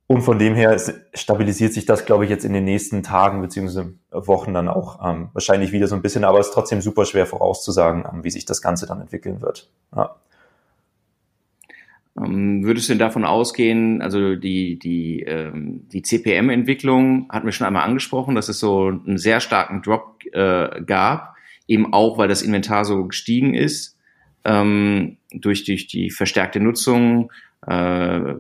Und 0.10 0.22
von 0.22 0.40
dem 0.40 0.56
her 0.56 0.80
stabilisiert 1.14 1.74
sich 1.74 1.86
das, 1.86 2.06
glaube 2.06 2.24
ich, 2.24 2.30
jetzt 2.30 2.46
in 2.46 2.54
den 2.54 2.64
nächsten 2.64 3.04
Tagen 3.04 3.42
beziehungsweise 3.42 3.94
Wochen 4.10 4.54
dann 4.54 4.70
auch 4.70 5.06
ähm, 5.06 5.30
wahrscheinlich 5.34 5.74
wieder 5.74 5.88
so 5.88 5.96
ein 5.96 6.02
bisschen, 6.02 6.24
aber 6.24 6.40
es 6.40 6.48
ist 6.48 6.54
trotzdem 6.54 6.80
super 6.80 7.06
schwer 7.06 7.26
vorauszusagen, 7.26 8.06
ähm, 8.10 8.24
wie 8.24 8.30
sich 8.30 8.46
das 8.46 8.62
Ganze 8.62 8.88
dann 8.88 9.02
entwickeln 9.02 9.42
wird. 9.42 9.70
Ja. 9.94 10.16
Ähm, 12.18 12.64
würdest 12.64 12.88
du 12.88 12.94
denn 12.94 13.00
davon 13.00 13.26
ausgehen, 13.26 14.02
also 14.02 14.36
die, 14.36 14.80
die, 14.80 15.24
ähm, 15.24 15.88
die 15.92 16.02
CPM-Entwicklung 16.02 17.28
hatten 17.30 17.46
wir 17.46 17.52
schon 17.52 17.68
einmal 17.68 17.84
angesprochen, 17.84 18.34
dass 18.34 18.48
es 18.48 18.60
so 18.60 18.88
einen 18.88 19.18
sehr 19.18 19.42
starken 19.42 19.82
Drop 19.82 20.24
äh, 20.32 20.82
gab, 20.84 21.36
eben 21.68 21.92
auch, 21.92 22.18
weil 22.18 22.30
das 22.30 22.44
Inventar 22.44 22.86
so 22.86 23.06
gestiegen 23.08 23.54
ist, 23.54 23.98
ähm, 24.46 25.18
durch, 25.32 25.66
durch 25.66 25.88
die 25.88 26.12
verstärkte 26.12 26.62
Nutzung. 26.62 27.30
Äh, 27.68 28.36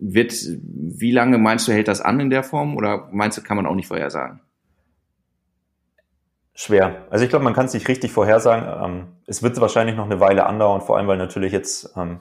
wird, 0.00 0.34
wie 0.62 1.12
lange 1.12 1.38
meinst 1.38 1.68
du, 1.68 1.72
hält 1.72 1.88
das 1.88 2.00
an 2.00 2.18
in 2.20 2.30
der 2.30 2.42
Form 2.42 2.76
oder 2.76 3.08
meinst 3.12 3.38
du, 3.38 3.42
kann 3.42 3.56
man 3.56 3.66
auch 3.66 3.74
nicht 3.74 3.88
vorhersagen? 3.88 4.40
Schwer. 6.54 7.06
Also 7.10 7.24
ich 7.24 7.30
glaube, 7.30 7.44
man 7.44 7.54
kann 7.54 7.66
es 7.66 7.74
nicht 7.74 7.88
richtig 7.88 8.12
vorhersagen. 8.12 8.66
Ähm, 8.84 9.06
es 9.26 9.42
wird 9.42 9.60
wahrscheinlich 9.60 9.96
noch 9.96 10.04
eine 10.04 10.20
Weile 10.20 10.46
andauern, 10.46 10.80
vor 10.80 10.96
allem 10.96 11.06
weil 11.06 11.16
natürlich 11.16 11.52
jetzt, 11.52 11.94
ähm, 11.96 12.20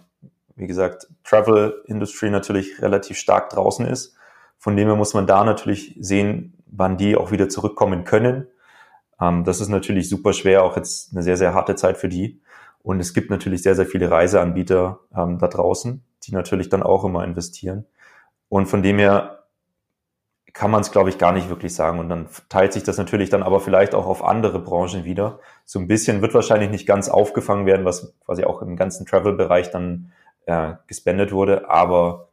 wie 0.55 0.67
gesagt, 0.67 1.07
Travel 1.23 1.81
Industry 1.87 2.29
natürlich 2.29 2.81
relativ 2.81 3.17
stark 3.17 3.49
draußen 3.49 3.85
ist. 3.85 4.15
Von 4.57 4.75
dem 4.75 4.87
her 4.87 4.95
muss 4.95 5.13
man 5.13 5.25
da 5.25 5.43
natürlich 5.43 5.95
sehen, 5.99 6.53
wann 6.67 6.97
die 6.97 7.15
auch 7.15 7.31
wieder 7.31 7.49
zurückkommen 7.49 8.03
können. 8.03 8.47
Ähm, 9.19 9.43
das 9.43 9.61
ist 9.61 9.69
natürlich 9.69 10.09
super 10.09 10.33
schwer, 10.33 10.63
auch 10.63 10.77
jetzt 10.77 11.11
eine 11.11 11.23
sehr, 11.23 11.37
sehr 11.37 11.53
harte 11.53 11.75
Zeit 11.75 11.97
für 11.97 12.09
die. 12.09 12.41
Und 12.81 12.99
es 12.99 13.13
gibt 13.13 13.29
natürlich 13.29 13.63
sehr, 13.63 13.75
sehr 13.75 13.85
viele 13.85 14.09
Reiseanbieter 14.09 15.01
da 15.11 15.35
draußen, 15.35 16.01
die 16.23 16.33
natürlich 16.33 16.69
dann 16.69 16.83
auch 16.83 17.03
immer 17.03 17.23
investieren. 17.23 17.85
Und 18.49 18.67
von 18.67 18.81
dem 18.83 18.99
her 18.99 19.39
kann 20.53 20.71
man 20.71 20.81
es, 20.81 20.91
glaube 20.91 21.09
ich, 21.09 21.17
gar 21.17 21.31
nicht 21.31 21.49
wirklich 21.49 21.73
sagen. 21.73 21.99
Und 21.99 22.09
dann 22.09 22.27
teilt 22.49 22.73
sich 22.73 22.83
das 22.83 22.97
natürlich 22.97 23.29
dann 23.29 23.43
aber 23.43 23.59
vielleicht 23.59 23.95
auch 23.95 24.07
auf 24.07 24.23
andere 24.23 24.59
Branchen 24.59 25.05
wieder. 25.05 25.39
So 25.65 25.79
ein 25.79 25.87
bisschen 25.87 26.21
wird 26.21 26.33
wahrscheinlich 26.33 26.69
nicht 26.69 26.87
ganz 26.87 27.07
aufgefangen 27.09 27.65
werden, 27.65 27.85
was 27.85 28.13
quasi 28.25 28.43
auch 28.43 28.61
im 28.61 28.75
ganzen 28.75 29.05
Travel-Bereich 29.05 29.71
dann 29.71 30.11
äh, 30.45 30.73
gespendet 30.87 31.31
wurde. 31.31 31.69
Aber 31.69 32.29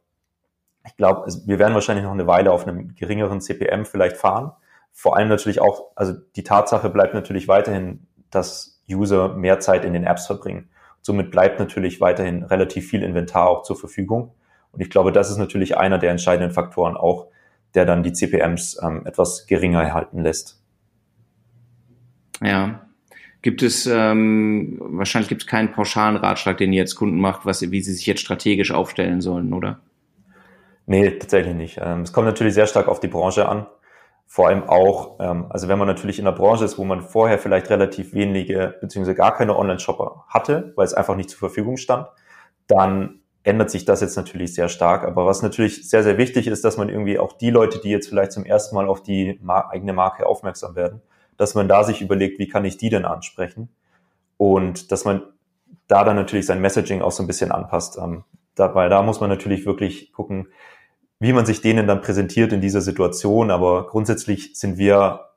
ich 0.85 0.95
glaube, 0.97 1.31
wir 1.45 1.59
werden 1.59 1.73
wahrscheinlich 1.73 2.05
noch 2.05 2.11
eine 2.11 2.27
Weile 2.27 2.51
auf 2.51 2.65
einem 2.65 2.95
geringeren 2.95 3.41
CPM 3.41 3.85
vielleicht 3.85 4.17
fahren. 4.17 4.51
Vor 4.91 5.15
allem 5.15 5.27
natürlich 5.27 5.61
auch, 5.61 5.91
also 5.95 6.13
die 6.35 6.43
Tatsache 6.43 6.89
bleibt 6.89 7.13
natürlich 7.13 7.47
weiterhin, 7.47 8.07
dass 8.31 8.81
User 8.89 9.29
mehr 9.29 9.59
Zeit 9.59 9.85
in 9.85 9.93
den 9.93 10.05
Apps 10.05 10.25
verbringen. 10.25 10.69
Somit 11.01 11.31
bleibt 11.31 11.59
natürlich 11.59 12.01
weiterhin 12.01 12.43
relativ 12.43 12.89
viel 12.89 13.03
Inventar 13.03 13.47
auch 13.47 13.63
zur 13.63 13.77
Verfügung. 13.77 14.33
Und 14.71 14.81
ich 14.81 14.89
glaube, 14.89 15.11
das 15.11 15.29
ist 15.29 15.37
natürlich 15.37 15.77
einer 15.77 15.97
der 15.97 16.11
entscheidenden 16.11 16.53
Faktoren 16.53 16.97
auch, 16.97 17.27
der 17.73 17.85
dann 17.85 18.03
die 18.03 18.13
CPMs 18.13 18.79
ähm, 18.83 19.05
etwas 19.05 19.47
geringer 19.47 19.81
erhalten 19.81 20.21
lässt. 20.21 20.61
Ja. 22.41 22.81
Gibt 23.41 23.61
es, 23.61 23.85
ähm, 23.85 24.77
wahrscheinlich 24.79 25.29
gibt 25.29 25.43
es 25.43 25.47
keinen 25.47 25.71
pauschalen 25.71 26.17
Ratschlag, 26.17 26.57
den 26.57 26.73
ihr 26.73 26.79
jetzt 26.79 26.95
Kunden 26.95 27.19
macht, 27.19 27.45
was, 27.45 27.61
wie 27.61 27.81
sie 27.81 27.93
sich 27.93 28.05
jetzt 28.05 28.21
strategisch 28.21 28.71
aufstellen 28.71 29.21
sollen, 29.21 29.53
oder? 29.53 29.79
Nee, 30.85 31.11
tatsächlich 31.11 31.55
nicht. 31.55 31.79
Ähm, 31.81 32.01
es 32.01 32.13
kommt 32.13 32.27
natürlich 32.27 32.55
sehr 32.55 32.67
stark 32.67 32.87
auf 32.87 32.99
die 32.99 33.07
Branche 33.07 33.47
an. 33.47 33.67
Vor 34.29 34.49
allem 34.49 34.63
auch, 34.67 35.19
ähm, 35.19 35.45
also 35.49 35.69
wenn 35.69 35.79
man 35.79 35.87
natürlich 35.87 36.19
in 36.19 36.27
einer 36.27 36.35
Branche 36.35 36.65
ist, 36.65 36.77
wo 36.77 36.83
man 36.83 37.01
vorher 37.01 37.39
vielleicht 37.39 37.69
relativ 37.69 38.13
wenige 38.13 38.75
beziehungsweise 38.81 39.15
gar 39.15 39.33
keine 39.33 39.57
Online-Shopper 39.57 40.25
hatte, 40.27 40.73
weil 40.75 40.85
es 40.85 40.93
einfach 40.93 41.15
nicht 41.15 41.29
zur 41.29 41.39
Verfügung 41.39 41.77
stand, 41.77 42.07
dann 42.67 43.21
ändert 43.43 43.71
sich 43.71 43.85
das 43.85 44.01
jetzt 44.01 44.17
natürlich 44.17 44.53
sehr 44.53 44.67
stark. 44.67 45.05
Aber 45.05 45.25
was 45.25 45.41
natürlich 45.41 45.89
sehr, 45.89 46.03
sehr 46.03 46.17
wichtig 46.17 46.47
ist, 46.47 46.65
dass 46.65 46.75
man 46.75 46.89
irgendwie 46.89 47.17
auch 47.17 47.31
die 47.31 47.49
Leute, 47.49 47.79
die 47.79 47.89
jetzt 47.89 48.09
vielleicht 48.09 48.33
zum 48.33 48.43
ersten 48.43 48.75
Mal 48.75 48.89
auf 48.89 49.01
die 49.01 49.39
eigene 49.47 49.93
Marke 49.93 50.25
aufmerksam 50.25 50.75
werden, 50.75 51.01
dass 51.37 51.55
man 51.55 51.69
da 51.69 51.85
sich 51.85 52.01
überlegt, 52.01 52.39
wie 52.39 52.49
kann 52.49 52.65
ich 52.65 52.77
die 52.77 52.89
denn 52.89 53.05
ansprechen? 53.05 53.69
Und 54.35 54.91
dass 54.91 55.05
man 55.05 55.21
da 55.87 56.03
dann 56.03 56.17
natürlich 56.17 56.45
sein 56.45 56.59
Messaging 56.59 57.01
auch 57.01 57.11
so 57.11 57.23
ein 57.23 57.27
bisschen 57.27 57.53
anpasst. 57.53 57.97
Ähm, 57.97 58.25
da, 58.55 58.75
weil 58.75 58.89
da 58.89 59.01
muss 59.01 59.21
man 59.21 59.29
natürlich 59.29 59.65
wirklich 59.65 60.11
gucken, 60.11 60.47
wie 61.19 61.33
man 61.33 61.45
sich 61.45 61.61
denen 61.61 61.87
dann 61.87 62.01
präsentiert 62.01 62.53
in 62.53 62.61
dieser 62.61 62.81
Situation. 62.81 63.51
Aber 63.51 63.87
grundsätzlich 63.87 64.57
sind 64.57 64.77
wir 64.77 65.27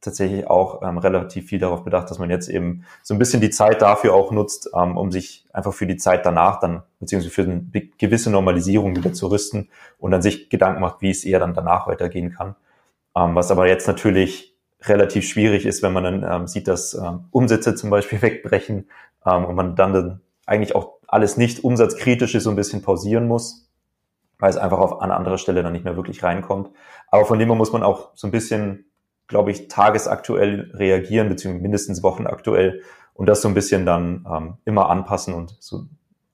tatsächlich 0.00 0.46
auch 0.46 0.82
ähm, 0.82 0.98
relativ 0.98 1.48
viel 1.48 1.58
darauf 1.58 1.84
bedacht, 1.84 2.10
dass 2.10 2.18
man 2.18 2.30
jetzt 2.30 2.48
eben 2.48 2.84
so 3.02 3.14
ein 3.14 3.18
bisschen 3.18 3.40
die 3.40 3.50
Zeit 3.50 3.82
dafür 3.82 4.14
auch 4.14 4.30
nutzt, 4.30 4.70
ähm, 4.74 4.96
um 4.96 5.10
sich 5.10 5.46
einfach 5.52 5.74
für 5.74 5.86
die 5.86 5.96
Zeit 5.96 6.24
danach 6.24 6.60
dann, 6.60 6.82
beziehungsweise 7.00 7.34
für 7.34 7.42
eine 7.42 7.66
gewisse 7.98 8.30
Normalisierung 8.30 8.96
wieder 8.96 9.12
zu 9.12 9.26
rüsten 9.26 9.68
und 9.98 10.12
dann 10.12 10.22
sich 10.22 10.50
Gedanken 10.50 10.80
macht, 10.80 11.02
wie 11.02 11.10
es 11.10 11.24
eher 11.24 11.40
dann 11.40 11.54
danach 11.54 11.88
weitergehen 11.88 12.32
kann. 12.32 12.54
Ähm, 13.16 13.34
was 13.34 13.50
aber 13.50 13.66
jetzt 13.66 13.88
natürlich 13.88 14.54
relativ 14.82 15.26
schwierig 15.26 15.66
ist, 15.66 15.82
wenn 15.82 15.92
man 15.92 16.04
dann 16.04 16.26
ähm, 16.28 16.46
sieht, 16.46 16.68
dass 16.68 16.94
ähm, 16.94 17.24
Umsätze 17.32 17.74
zum 17.74 17.90
Beispiel 17.90 18.22
wegbrechen 18.22 18.88
ähm, 19.26 19.44
und 19.46 19.56
man 19.56 19.74
dann, 19.74 19.92
dann 19.92 20.20
eigentlich 20.46 20.76
auch 20.76 20.98
alles 21.08 21.36
nicht 21.36 21.64
umsatzkritische 21.64 22.40
so 22.40 22.50
ein 22.50 22.56
bisschen 22.56 22.82
pausieren 22.82 23.26
muss, 23.26 23.67
weil 24.38 24.50
es 24.50 24.56
einfach 24.56 24.78
auf 24.78 25.00
eine 25.00 25.14
andere 25.14 25.38
Stelle 25.38 25.62
dann 25.62 25.72
nicht 25.72 25.84
mehr 25.84 25.96
wirklich 25.96 26.22
reinkommt. 26.22 26.70
Aber 27.10 27.24
von 27.24 27.38
dem 27.38 27.48
her 27.48 27.56
muss 27.56 27.72
man 27.72 27.82
auch 27.82 28.10
so 28.14 28.26
ein 28.26 28.30
bisschen, 28.30 28.86
glaube 29.26 29.50
ich, 29.50 29.68
tagesaktuell 29.68 30.70
reagieren, 30.74 31.28
beziehungsweise 31.28 31.62
mindestens 31.62 32.02
wochenaktuell 32.02 32.82
und 33.14 33.28
das 33.28 33.42
so 33.42 33.48
ein 33.48 33.54
bisschen 33.54 33.84
dann 33.84 34.26
ähm, 34.30 34.54
immer 34.64 34.90
anpassen 34.90 35.34
und 35.34 35.56
so 35.58 35.86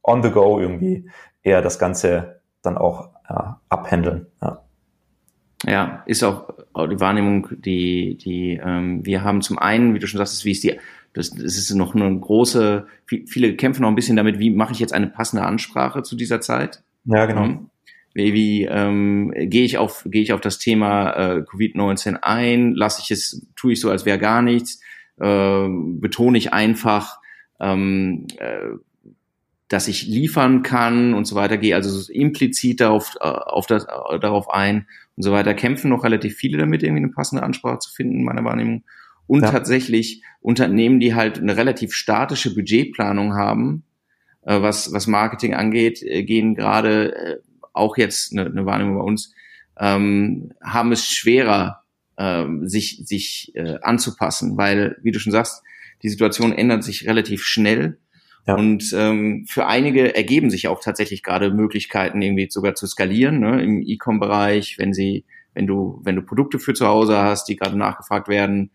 on 0.03 0.23
the 0.23 0.31
go 0.31 0.61
irgendwie 0.61 1.09
eher 1.43 1.63
das 1.63 1.79
Ganze 1.79 2.41
dann 2.63 2.77
auch 2.77 3.11
äh, 3.29 3.35
abhandeln. 3.69 4.27
Ja. 4.43 4.61
Ja, 5.67 6.03
ist 6.05 6.23
auch 6.23 6.51
die 6.77 7.01
Wahrnehmung, 7.01 7.49
die, 7.63 8.19
die 8.19 8.61
ähm, 8.63 9.05
wir 9.07 9.25
haben 9.25 9.41
zum 9.41 9.59
einen, 9.59 9.95
wie 9.95 9.99
du 9.99 10.07
schon 10.07 10.19
sagst, 10.19 10.45
wie 10.45 10.51
ist 10.51 10.63
die, 10.63 10.79
das, 11.15 11.31
das 11.31 11.57
ist 11.57 11.73
noch 11.75 11.95
eine 11.95 12.19
große, 12.19 12.87
viele 13.07 13.57
kämpfen 13.57 13.83
noch 13.83 13.89
ein 13.89 13.95
bisschen 13.95 14.17
damit, 14.17 14.39
wie 14.39 14.51
mache 14.51 14.73
ich 14.73 14.79
jetzt 14.79 14.93
eine 14.93 15.07
passende 15.07 15.45
Ansprache 15.45 16.03
zu 16.03 16.17
dieser 16.17 16.43
Zeit? 16.43 16.83
Ja, 17.05 17.25
genau. 17.25 17.45
Ähm, 17.45 17.71
wie, 18.15 18.65
ähm, 18.65 19.33
gehe 19.37 19.65
ich 19.65 19.77
auf 19.79 20.05
gehe 20.07 20.23
ich 20.23 20.33
auf 20.33 20.41
das 20.41 20.59
Thema 20.59 21.11
äh, 21.11 21.41
Covid-19 21.41 22.17
ein? 22.23 22.75
Lasse 22.75 23.03
ich 23.03 23.11
es, 23.11 23.47
tue 23.57 23.73
ich 23.73 23.81
so, 23.81 23.91
als 23.91 24.07
wäre 24.07 24.19
gar 24.19 24.41
nichts? 24.41 24.81
Äh, 25.21 25.67
betone 25.69 26.39
ich 26.39 26.53
einfach 26.53 27.19
ähm, 27.61 28.27
äh, 28.39 28.77
dass 29.69 29.89
ich 29.89 30.07
liefern 30.07 30.63
kann 30.63 31.15
und 31.15 31.25
so 31.25 31.35
weiter, 31.35 31.57
gehe 31.57 31.75
also 31.75 32.13
implizit 32.13 32.81
darauf, 32.81 33.15
äh, 33.21 33.25
auf 33.25 33.67
das, 33.67 33.85
äh, 33.85 34.19
darauf 34.21 34.51
ein 34.51 34.87
und 35.17 35.23
so 35.23 35.33
weiter, 35.33 35.55
kämpfen 35.55 35.91
noch 35.91 36.05
relativ 36.05 36.37
viele 36.37 36.59
damit, 36.59 36.83
irgendwie 36.83 37.03
eine 37.03 37.13
passende 37.13 37.43
Ansprache 37.43 37.79
zu 37.79 37.93
finden, 37.93 38.19
in 38.21 38.25
meiner 38.25 38.45
Wahrnehmung. 38.45 38.85
Und 39.27 39.43
ja. 39.43 39.51
tatsächlich 39.51 40.23
Unternehmen, 40.41 41.01
die 41.01 41.15
halt 41.15 41.39
eine 41.39 41.57
relativ 41.57 41.95
statische 41.95 42.55
Budgetplanung 42.55 43.35
haben, 43.35 43.85
äh, 44.43 44.61
was, 44.61 44.93
was 44.93 45.07
Marketing 45.07 45.55
angeht, 45.55 46.03
äh, 46.03 46.23
gehen 46.25 46.55
gerade 46.55 47.17
äh, 47.17 47.37
auch 47.75 47.97
jetzt 47.97 48.33
eine, 48.33 48.47
eine 48.47 48.67
Wahrnehmung 48.67 48.97
bei 48.97 49.05
uns, 49.05 49.35
ähm, 49.79 50.53
haben 50.63 50.93
es 50.93 51.07
schwerer, 51.09 51.83
äh, 52.17 52.45
sich, 52.63 53.03
sich 53.05 53.53
äh, 53.55 53.79
anzupassen, 53.83 54.57
weil, 54.57 54.97
wie 55.03 55.13
du 55.13 55.19
schon 55.19 55.33
sagst, 55.33 55.63
die 56.03 56.09
Situation 56.09 56.53
ändert 56.53 56.85
sich 56.85 57.07
relativ 57.07 57.45
schnell 57.45 57.99
ja. 58.47 58.57
Und 58.57 58.93
ähm, 58.97 59.47
für 59.49 59.67
einige 59.67 60.15
ergeben 60.15 60.51
sich 60.51 60.69
auch 60.69 60.81
tatsächlich 60.81 61.23
gerade 61.23 61.51
Möglichkeiten, 61.51 62.21
irgendwie 62.21 62.49
sogar 62.51 62.75
zu 62.75 62.87
skalieren, 62.87 63.41
ne, 63.41 63.63
im 63.63 63.83
E-Com-Bereich, 63.83 64.77
wenn 64.79 64.93
sie, 64.93 65.25
wenn 65.55 65.67
du, 65.67 66.01
wenn 66.05 66.17
du 66.17 66.23
Produkte 66.23 66.59
für 66.59 66.75
zu 66.75 66.87
Hause 66.87 67.17
hast, 67.17 67.49
die 67.49 67.57
gerade 67.57 67.79
nachgefragt 67.79 68.29
werden, 68.29 68.71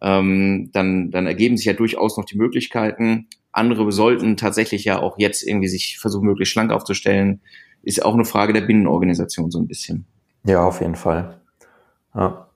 ähm, 0.00 0.70
dann, 0.72 1.10
dann 1.10 1.26
ergeben 1.26 1.56
sich 1.56 1.66
ja 1.66 1.72
durchaus 1.72 2.16
noch 2.16 2.26
die 2.26 2.38
Möglichkeiten. 2.38 3.26
Andere 3.50 3.90
sollten 3.90 4.36
tatsächlich 4.36 4.84
ja 4.84 5.00
auch 5.00 5.18
jetzt 5.18 5.42
irgendwie 5.42 5.68
sich 5.68 5.98
versuchen, 5.98 6.26
möglichst 6.26 6.52
schlank 6.52 6.70
aufzustellen. 6.70 7.40
Ist 7.82 8.04
auch 8.04 8.14
eine 8.14 8.24
Frage 8.24 8.52
der 8.52 8.62
Binnenorganisation 8.62 9.50
so 9.50 9.58
ein 9.58 9.66
bisschen. 9.66 10.04
Ja, 10.44 10.64
auf 10.64 10.80
jeden 10.80 10.96
Fall. 10.96 11.38
Ja. 12.14 12.46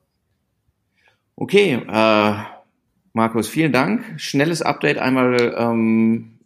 Okay, 1.37 1.83
äh, 1.89 2.35
Markus, 3.13 3.49
vielen 3.49 3.73
Dank. 3.73 4.05
Schnelles 4.17 4.63
Update 4.63 4.99
einmal 4.99 5.55
ähm, 5.59 6.39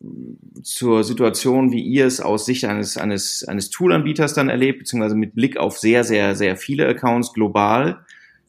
zur 0.63 1.05
Situation, 1.05 1.73
wie 1.73 1.83
ihr 1.83 2.07
es 2.07 2.21
aus 2.21 2.47
Sicht 2.47 2.65
eines, 2.65 2.97
eines, 2.97 3.45
eines 3.45 3.71
Toolanbieters 3.71 4.35
dann 4.35 4.49
erlebt, 4.49 4.81
beziehungsweise 4.81 5.17
mit 5.17 5.35
Blick 5.35 5.57
auf 5.57 5.79
sehr, 5.79 6.05
sehr, 6.05 6.35
sehr 6.35 6.57
viele 6.57 6.87
Accounts 6.89 7.33
global. 7.33 8.01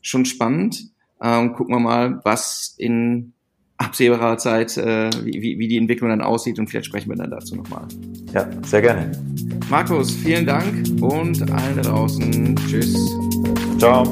Schon 0.01 0.25
spannend. 0.25 0.91
Ähm, 1.21 1.53
gucken 1.53 1.75
wir 1.75 1.79
mal, 1.79 2.21
was 2.23 2.75
in 2.77 3.33
absehbarer 3.77 4.37
Zeit, 4.37 4.77
äh, 4.77 5.09
wie, 5.23 5.59
wie 5.59 5.67
die 5.67 5.77
Entwicklung 5.77 6.09
dann 6.09 6.21
aussieht 6.21 6.59
und 6.59 6.67
vielleicht 6.67 6.87
sprechen 6.87 7.09
wir 7.09 7.15
dann 7.15 7.31
dazu 7.31 7.55
nochmal. 7.55 7.87
Ja, 8.33 8.49
sehr 8.63 8.81
gerne. 8.81 9.11
Markus, 9.69 10.11
vielen 10.11 10.45
Dank 10.45 11.01
und 11.01 11.51
allen 11.51 11.75
da 11.75 11.81
draußen. 11.81 12.55
Tschüss. 12.67 12.95
Ciao. 13.77 14.03